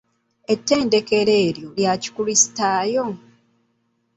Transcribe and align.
Ettendekero 0.53 1.33
eryo 1.47 1.69
lya 1.77 1.93
kikulisitaayo? 2.01 3.05